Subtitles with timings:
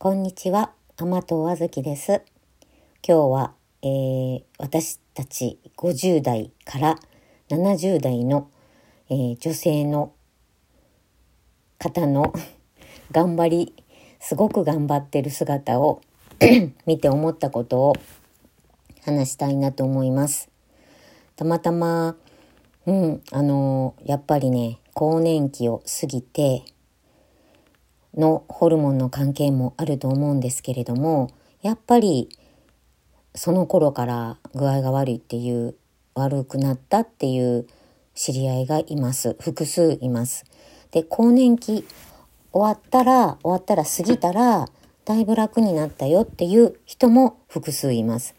[0.00, 2.22] こんにちは、甘とあずきです。
[3.04, 7.00] 今日は、えー私たち50代から
[7.50, 8.48] 70代の、
[9.10, 10.12] えー女性の
[11.80, 12.32] 方の
[13.10, 13.74] 頑張り、
[14.20, 16.00] すごく頑張ってる姿を
[16.86, 17.94] 見て思ったことを
[19.02, 20.48] 話したいなと思います。
[21.34, 22.16] たまたま、
[22.86, 26.62] うん、あのやっぱりね、更年期を過ぎて、
[28.18, 31.30] のホルモンの関係もあると思うんですけれども
[31.62, 32.28] やっぱり
[33.34, 35.76] その頃から具合が悪いっていう
[36.14, 37.66] 悪くなったっていう
[38.14, 40.44] 知り合いがいます複数います。
[40.90, 41.86] で更年期
[42.52, 44.66] 終わったら終わったら過ぎたら
[45.04, 48.34] だいぶ楽になったよっていう人も複数います。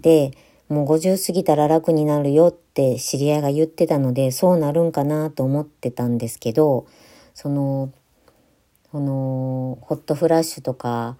[0.00, 0.30] で
[0.68, 6.86] もう50過ぎたら楽になるよって知り合いが言ってたのでそうなるんかなと思ってたんですけど
[7.34, 7.90] その
[8.94, 11.16] このホットフラッシュとか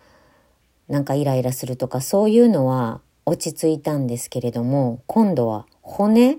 [0.86, 6.38] なんかイライラするとかそういうのは落ち着いたんですけれども今度は骨やっ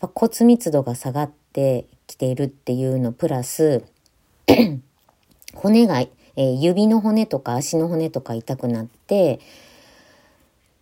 [0.00, 3.84] ぱ骨密度が下がってきているっていうのプラス
[5.54, 9.38] 骨が、えー指の骨とか足の骨とか痛くなって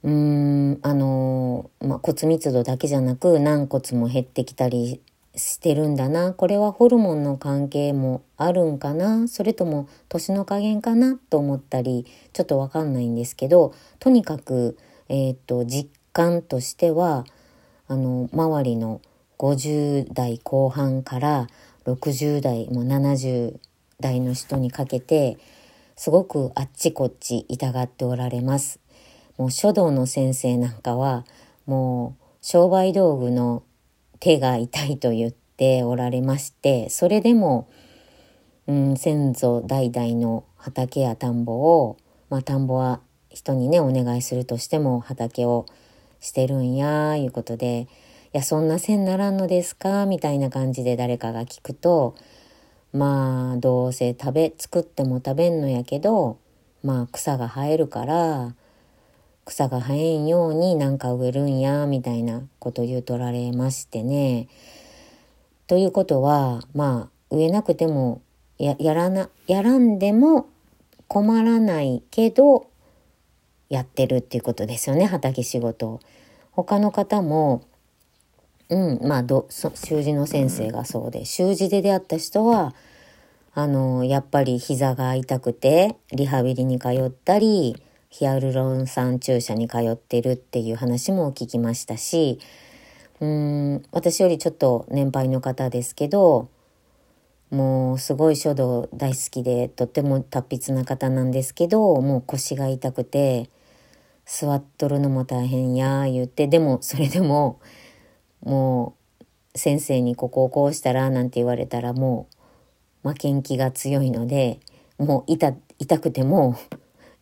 [0.04, 5.02] うーんあのーまあ、骨密度だけじゃなく軟骨も減ってきたり
[5.36, 17.24] してるんだなこれはホルモンの関係もあるんかなそれとも年の加減かなと思ったりちょっとわかんないんですけどとにかく、えーっと実感としては
[17.88, 19.00] あの周りの
[19.38, 21.48] 50代後半から
[21.84, 23.58] 60代もう70
[24.00, 25.36] 代の人にかけて
[25.96, 28.80] すごくあっちこっち痛がっておられます。
[29.36, 31.24] もう書道の先生なんかは
[31.66, 33.62] もう商売道具の
[34.20, 37.68] 手が痛いと言っておられましてそれでも、
[38.66, 41.96] うん、先祖代々の畑や田んぼを、
[42.30, 45.66] まあ、田んぼは人にねお願いするとしても畑を
[46.20, 47.82] してるんやいうことで
[48.32, 52.14] 「いやそんなせんならんのですか?」みたいな感じで誰かが聞くと
[52.92, 56.38] まあどうせ食べ作っても食べんのやけど
[56.82, 58.54] まあ草が生えるから
[59.44, 64.48] 草が生えんようになんか植えるんやみたいなこと言うとられましてね。
[65.66, 68.22] ということはまあ植えなくても
[68.58, 70.48] ややらなやらんでも
[71.08, 72.66] 困らないけど
[73.68, 76.00] やってるっていうことですよね畑仕事。
[76.52, 77.64] 他の方も
[78.68, 82.74] うんまあどそ習字の先生がそうで習字で出会った人は
[83.54, 87.80] あのやっぱり膝が痛くてリハビリに通ったり
[88.16, 92.38] ヒアルロン酸注射に通ってるっていう話も聞きましたし
[93.18, 96.48] うん私よりちょっと年配の方ですけど
[97.50, 103.50] もうすごい書道大好きでとっても達筆な方なんですけどもう腰が痛くて
[104.24, 107.58] 座っとるのも大変や言ってでもそれでも
[108.44, 108.94] も
[109.54, 112.28] う先生にここをこうしたらなんて言われたらも
[113.02, 114.60] う負けん気が強いので
[114.98, 116.56] もう痛痛くても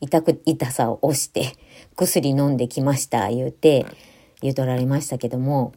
[0.03, 1.53] 痛く痛さを押して
[1.97, 3.87] 薬飲んできました言うて
[4.43, 5.73] 言うとられましたけども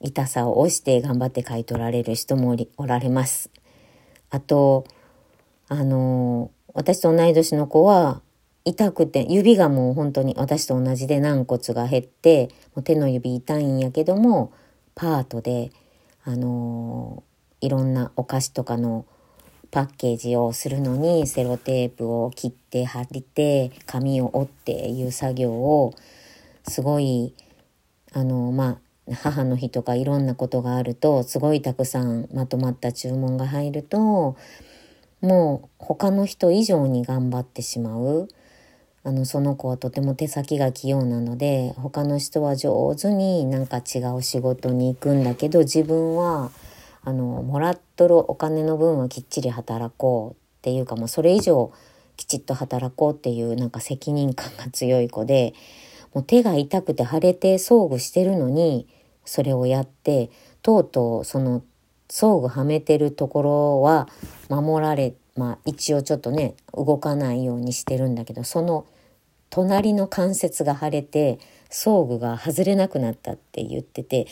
[0.00, 3.50] 痛さを押して頑張って買い取られる人もおりおられます。
[4.28, 4.84] あと
[5.68, 8.20] あの私と同い年の子は
[8.64, 14.52] 痛くて指がもう本当に私と同じで軟骨が減ってもう手の指痛いんやけども
[14.94, 15.70] パートで
[16.24, 17.22] あの
[17.60, 19.06] いろんなお菓子とかの
[19.74, 25.92] パッケージをするのにセロテープを切って貼って紙を折っていう作業を
[26.68, 27.34] すごい
[28.12, 34.36] あのまあ母の日とかいろんなことがあるとすごいたくさんまとまった注文が入ると
[35.20, 38.28] もう他の人以上に頑張ってしまう。
[39.06, 46.50] あのその子はとても手先が器用なので他の人は上手になんか違う仕事に行くんだけど自分は
[47.04, 51.72] あのもらっとるお金の分はきっちり働こうっていうかもうそれ以上
[52.16, 55.54] きちっと働こうっていうなんか責任感が強い子で
[56.14, 58.86] もう手が痛くて腫れて装具してるのに
[59.24, 60.30] それをやって
[60.62, 61.62] とうとうその
[62.08, 64.08] 装具はめてるところは
[64.48, 68.86] 守られまあ一応ちょっとね動かないようにしてるんだけどその
[69.50, 71.38] 隣の関節が腫れて
[71.74, 74.26] 装具が外れなくなったって言ってて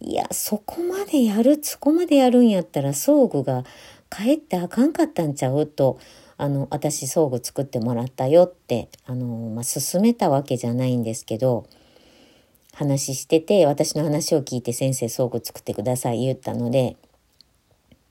[0.00, 3.64] いやそこまでやるそこまでやるんやったら装具が
[4.10, 5.66] かえってあかんかったんちゃう？
[5.66, 5.98] と
[6.36, 11.66] あの私装具作ってもらったよってあの、まあ、勧めたわけじゃないんですけど
[12.74, 16.96] 話してて私の話を聞いて先生装具作ってください言ったので、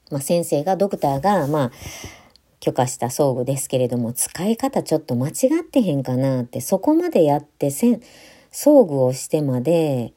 [0.10, 1.72] まあ、先生がドクターがまあ
[2.60, 5.32] 許可した装具ですけれども、使い方ちょっと間違
[5.62, 8.02] ってへんかなって、そこまでやってせん、
[8.54, 10.14] 装具をしてまで、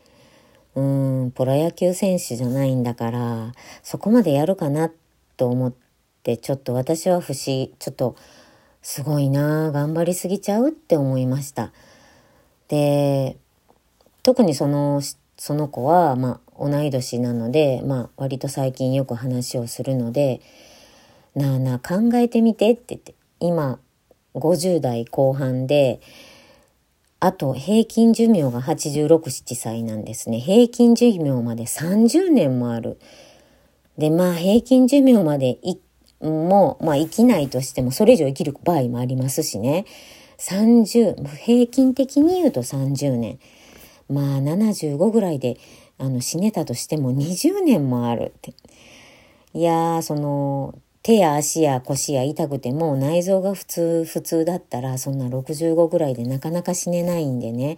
[0.76, 3.52] うーん、プロ野球選手じゃないんだから、
[3.82, 4.92] そこまでやるかな
[5.36, 5.74] と思っ
[6.22, 8.14] て、ちょっと私は不思議、ちょっと、
[8.82, 11.72] すごいな頑張りすぎちゃうって思いました。
[12.68, 13.36] で、
[14.22, 15.00] 特にその、
[15.38, 20.40] その子は、まあ、同い年なので、まあ、割と最近よく話をするので、
[21.34, 23.78] なあなあ考えてみてって言って、今、
[24.34, 26.00] 50代後半で、
[27.18, 30.38] あと平均寿命が86、7歳なんですね。
[30.38, 32.98] 平均寿命まで30年もある。
[33.96, 35.78] で、まあ平均寿命までい、
[36.20, 39.86] もう、まあ生きないとしてもそれ以上生きる場合もありますしね。
[40.38, 43.38] 30、平均的に言うと30年。
[44.08, 45.56] まあ75ぐらいで
[45.98, 48.54] あの死ねたとしても20年もあるって。
[49.54, 50.74] いやー、その、
[51.06, 57.76] 手や足や腰や痛くても内臓が普通、普通だったらそんな65ぐらいでなかなか死ねないんでね。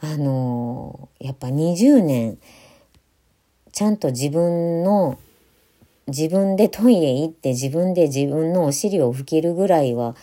[0.00, 2.38] あのやっぱ20年、
[3.70, 5.20] ちゃんと自分の、
[6.08, 10.16] 自分でトイレ行って自分で自分のお尻を拭けるぐらいは、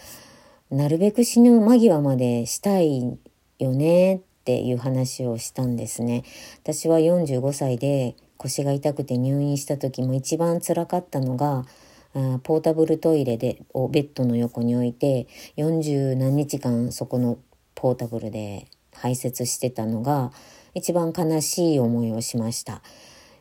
[0.71, 3.17] なるべく死ぬ間際までしたい
[3.59, 6.25] よねっていう話をしたんですね。
[6.63, 11.65] 私は45歳で腰が痛くて入院した時も一番辛かったのが、
[12.15, 15.27] あポータブルトイレでをベッドの横に置いて
[15.57, 17.39] 40何日間そこの
[17.75, 20.31] ポータブルで排泄してたのが
[20.75, 22.81] 一番悲しい思いをしました。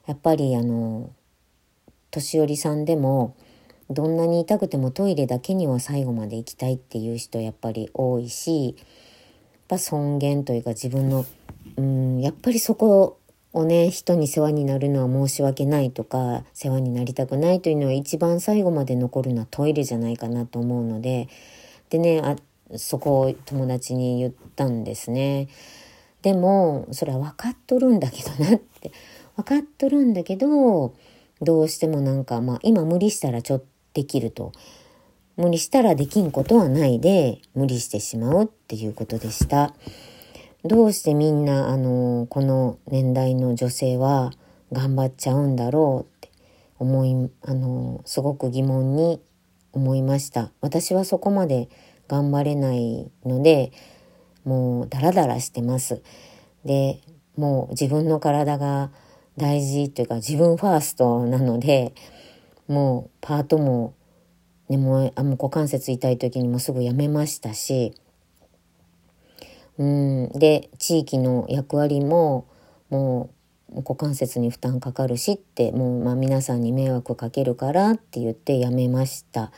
[0.06, 1.10] やっぱりあの
[2.10, 3.36] 年寄りさんでも
[3.88, 8.76] どんなに痛くてもトイレだけには最後まで行きたいっていう人やっぱり多いしやっ
[9.68, 11.24] ぱ尊厳というか自分の
[11.76, 13.18] うんやっぱりそこ
[13.52, 21.28] をね、人に世話になるのは申し訳ないとか、世話になりたくないというのは一番最後まで残るのはトイレじゃないかなと思うので、
[21.90, 22.36] でね、あ
[22.76, 25.48] そこを友達に言ったんですね。
[26.22, 28.92] でも、それは分かっとるんだけどなって。
[29.36, 30.94] 分かっとるんだけど、
[31.40, 34.52] どうしてもなんか、まあ今無理したらちょっとできると。
[35.36, 39.74] 無理したらできんことはないで、無理してしまうっていうことでした。
[40.64, 44.30] どうしてみんな、あの、この年代の女性は
[44.70, 46.30] 頑張っちゃうんだろうって
[46.78, 49.20] 思い、あの、すごく疑問に
[49.72, 50.52] 思いました。
[50.60, 51.68] 私はそこまで
[52.06, 53.72] 頑張れないので、
[54.44, 56.00] もうダラダラしてます。
[56.64, 57.00] で、
[57.36, 58.92] もう自分の体が
[59.36, 61.92] 大事というか自分ファーストなので、
[62.68, 63.94] もうパートも、
[64.68, 67.94] ね、もう、あ、もう股関節痛い時にもすぐやめましたし、
[69.78, 72.46] うん、で地域の役割も
[72.90, 73.30] も
[73.70, 79.50] う股関節に負担かかるしってもう、まあ、皆さんに迷惑かけるからって言ってやめました。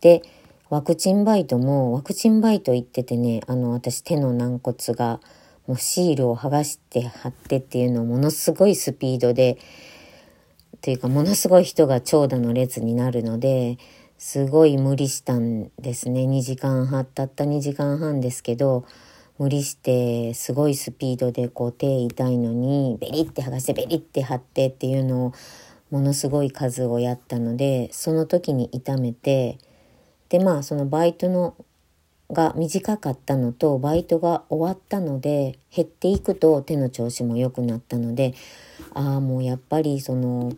[0.00, 0.22] で
[0.68, 5.20] ワクチンバイトもワクチンバイト行っててねあの私手の軟骨が
[5.66, 9.58] もうシールを剥がして貼ってっていうのをものすごいスピードで
[10.80, 13.78] というかものすごい人が長蛇の列になるので
[14.18, 18.84] すごい無理したんですね2時間半たった2時間半ですけど
[19.38, 25.32] 無理してすごいスピードでこう手痛いのにベリって剥がしてベリって貼ってっていうのを
[25.90, 29.58] ものすごい数をやったのでその時に痛めて
[30.28, 31.54] でまあそのバイトの
[32.32, 38.34] が短かったのとバイトが終わったので減っていくと手の調子も良くなったので
[38.94, 40.52] ああもうやっぱりその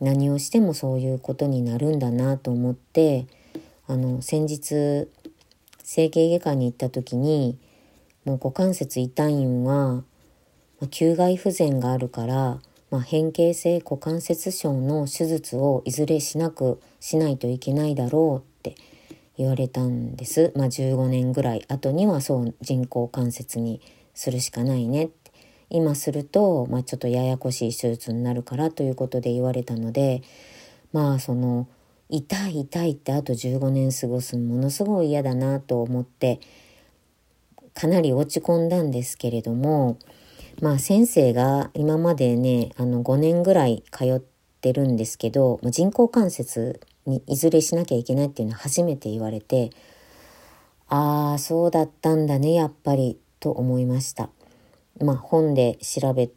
[0.00, 3.26] 何をしてもそういうことになるんだなと思って
[3.86, 5.08] あの先日
[5.84, 7.58] 整形外科に行った時に
[8.24, 10.04] もう股関節痛いんは、
[10.80, 12.60] ま、球外不全があるから、
[12.90, 18.74] まあ、変形性股関節症の手術をいずれしなくしないといけないだろうって
[19.38, 20.52] 言われたんです。
[20.56, 23.80] まあ、15年ぐらい後にはそう人工関節に
[24.14, 25.32] するしかないねって。
[25.72, 30.22] 今すると、まあ、ちょっとややこしい手術になるからということで言われたので、
[30.92, 31.68] まあその
[32.08, 36.40] 痛い痛いってあと15年過ごすものすごい嫌だなと思って
[37.74, 39.98] かなり落ち込んだんですけれども、
[40.60, 44.20] まあ先生が今までね、あの5年ぐらい通っ
[44.60, 49.70] てるんですけど、人工関節にいずれしなきゃいけないっていうのは初めて言われて、
[50.88, 54.28] ああ、そうだったんだね、やっぱり、と思いました。
[55.00, 56.30] まあ本で調べ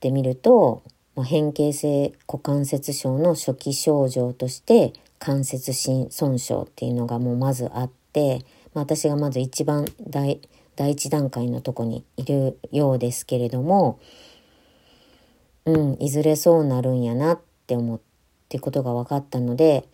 [0.00, 0.82] てみると、
[1.14, 10.40] まあ変形性股関節症の初期症状として関節心損傷っていうのがもうまずあって、まあ、私がまず一番大
[10.78, 13.98] 第一段階のとこにいるようですけれども、
[15.64, 18.00] うん、いずれそうなるんやなって思っ
[18.48, 19.88] てことが分かったので、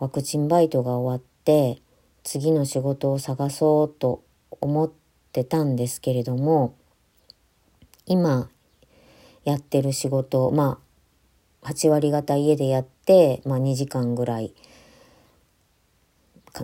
[0.00, 1.80] ワクチンバイトが終わって
[2.24, 4.24] 次の仕事を探そうと
[4.60, 4.90] 思っ
[5.30, 6.74] てたんですけれども
[8.06, 8.48] 今
[9.44, 10.80] やってる仕事ま
[11.62, 14.52] あ8割方家でやって、まあ、2時間ぐらい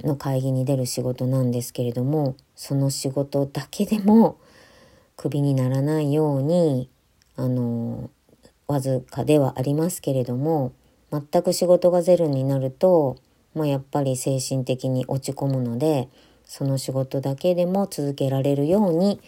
[0.00, 4.36] の会議に出る仕事なんですけれどもその仕事だけでも
[5.16, 6.88] クビにならないように
[7.36, 8.10] あの
[8.66, 10.72] わずかではありますけれども
[11.12, 13.16] 全く仕事がゼロになると、
[13.54, 16.08] まあ、やっぱり精神的に落ち込むので
[16.44, 19.20] その仕事だけでも続けられるように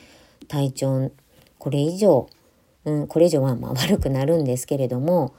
[0.49, 1.11] 体調
[1.59, 2.29] これ以上、
[2.85, 5.35] うん、これ以上はまあ悪くなるんですけれども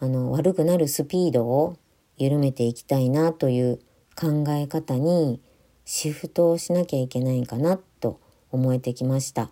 [0.00, 1.76] あの悪くなるスピードを
[2.16, 3.80] 緩めていきたいなという
[4.14, 5.40] 考え方に
[5.84, 9.50] シフトをしなきゃいけないかなと思えてきました。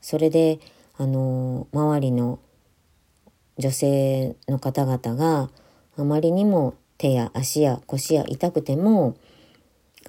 [0.00, 0.60] それで
[0.98, 2.38] あの周りの
[3.58, 5.50] 女性の方々が
[5.96, 9.16] あまりにも手や足や腰や痛くても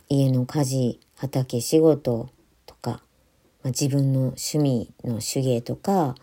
[0.09, 2.29] 家の家事畑仕事
[2.65, 6.15] とか、まあ、自分の趣味の手芸とか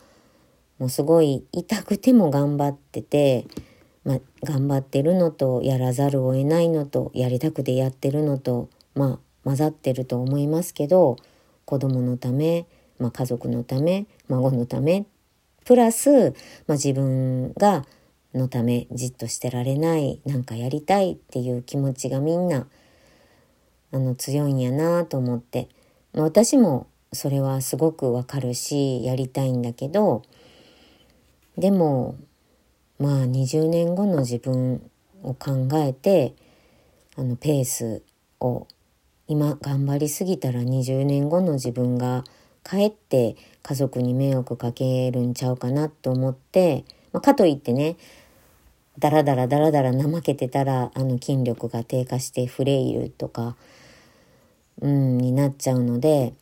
[0.78, 3.46] もうすごい痛くても頑張ってて、
[4.04, 11.16] まあ、頑張ってるのとやらざるを得ないのとやりたくてやってるのとまあ混ざってると思いますけど
[11.64, 12.66] 子供のため、
[12.98, 15.06] まあ、家族のため孫のため
[15.64, 16.34] プラス、
[16.66, 17.86] まあ、自分が
[18.34, 22.66] のためじっとしてられないなんかやりたいっていう気持ちがみんな
[23.92, 25.68] あの強いんやなと思って、
[26.12, 30.22] まあ、私もそれはすごくわかるしやりたいんだけど
[31.56, 32.16] でも
[32.98, 34.90] まあ20年後の自分
[35.22, 36.34] を考えて
[37.16, 38.02] あのペース
[38.40, 38.66] を
[39.26, 42.24] 今頑張りすぎたら20年後の自分が
[42.62, 47.96] かえって家族に迷惑かけるんちゃうかなと思って、まあ、かといってね
[48.98, 53.56] だらだらだらだら怠けてたらあの筋力が低下してフレイルとか、
[54.80, 56.34] うん、になっちゃうので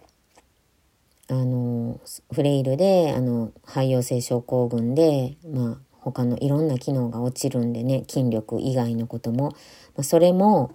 [1.29, 2.01] あの
[2.33, 10.75] フレイルであの肺陽性症候群で、まあ、他のいろんな機能が落ちるんでね筋力以外のことも、まあ、それも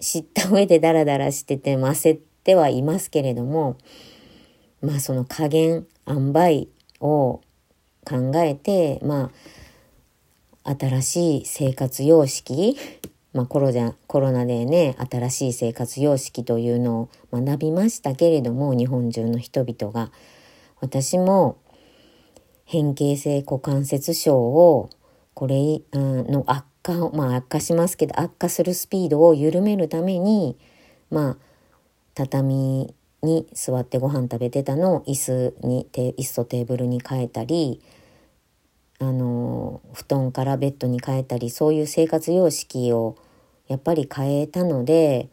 [0.00, 3.76] 知った上でダラダラしてて焦ってはいますけれども
[4.80, 6.66] まあその加減塩梅
[7.00, 7.40] を
[8.04, 9.30] 考えてま
[10.64, 12.78] あ新しい生活様式
[13.34, 20.10] まあコロナコロナでね新しい生活様式というのを学びましたけれども日本中の人々が。
[20.84, 21.56] 私も
[22.64, 24.90] 変形性股関節症を
[25.34, 30.56] これの悪化まあ悪化しますけど悪化するスピードを緩めるために
[31.10, 31.36] まあ
[32.14, 37.80] 畳に座ってご飯食べてたのを椅子に椅子とテーブルに変えたり
[39.00, 43.16] あの布団からベッドに変えたりそういう生活様式を
[43.66, 45.28] やっぱり変えたので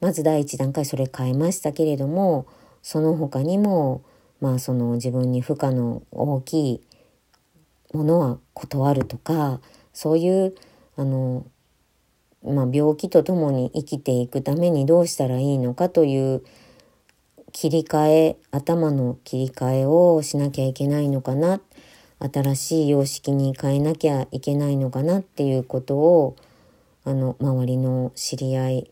[0.00, 2.46] まず第一段階それ変えましたけれども
[2.82, 4.02] その他にも
[4.40, 6.80] まあその自分に負荷の大きい
[7.92, 9.60] ものは断るとか
[9.92, 10.54] そういう
[10.96, 11.46] あの、
[12.44, 16.42] まあ、病気とともに生きていくためにどうしたらいいのかという
[17.52, 21.60] 切り替え頭の切り替えをしなきゃいけないのかな
[22.20, 26.36] 新しい様式に変えなきゃいけないのかなっていうことを
[27.04, 28.90] あの周りの知り合い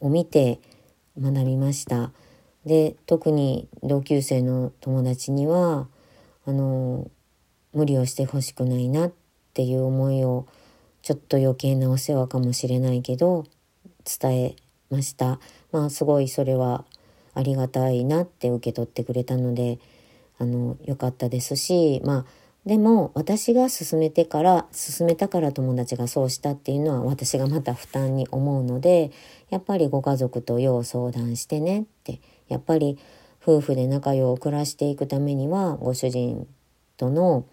[0.00, 0.60] を見て
[1.18, 2.10] 学びました。
[2.66, 5.86] で特に同級生の友達には
[6.44, 7.08] あの
[7.72, 9.12] 無理をしてほしくないなっ
[9.54, 10.46] ていう思いを
[11.02, 13.44] ちょっと余計なお世話かもしれないけど
[14.04, 14.56] 伝え
[14.90, 15.38] ました。
[15.70, 16.84] まあすごいそれは
[17.34, 19.78] ありがたいなって受け取ってくれたので
[20.38, 22.24] あの良かったですしまあ
[22.64, 29.12] でも私が勧めてから勧めたから友達がそうしたっていうのは私がまた負担に思うので
[29.50, 32.98] やっぱりご家族とよう相談してねってやっぱり
[33.42, 36.46] 夫婦で仲良く暮らしていくためにはご主人
[36.96, 37.46] との、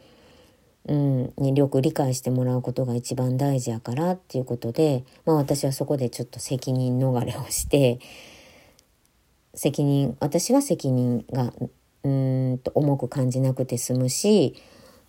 [0.88, 8.00] うん、によく理解してもらうことが一番大事やからっていうことで、まあ私はそこでちょっと責任逃れをして、
[9.53, 11.53] 責任、私は責任が
[12.03, 14.55] うんと重く感じなくて済むし、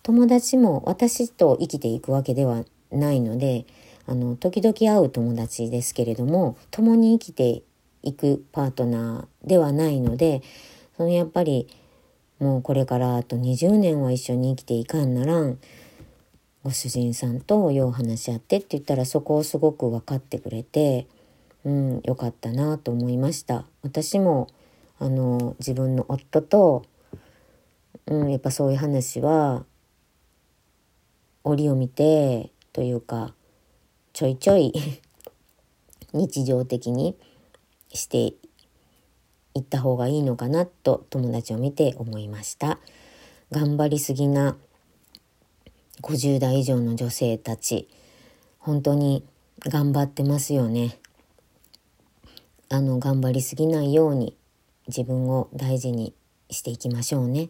[0.03, 3.65] 友達も私と生きていくわけではないので、
[4.07, 7.63] あの、時々会う友達ですけれども、共に生きて
[8.05, 10.41] 行くパートナーではないので
[10.95, 11.67] そのやっぱり
[12.39, 15.59] もうこれからあと20年は一緒に生きていかんならん
[16.63, 21.07] ご主人さんとよう話し合ってって言ったらそこをすごく分かってくれて
[21.63, 23.65] うんよかったなと思いました。
[23.81, 24.47] 私も
[24.99, 26.85] あの自分の夫と、
[28.05, 29.65] うん、やっぱそういう話は
[31.43, 33.33] 折を見てというか
[34.13, 34.73] ちょいちょい
[36.13, 37.15] 日常的に
[37.95, 38.33] して
[39.53, 42.79] いった方がいいのかなと友達を見て思いました。
[43.51, 44.57] 頑張りすぎな
[46.01, 47.87] 50代以上の女性たち、
[48.59, 49.23] 本当に
[49.59, 50.99] 頑張ってますよね。
[52.69, 54.35] あの、頑張りすぎないように
[54.87, 56.13] 自分を大事に
[56.49, 57.49] していきましょうね。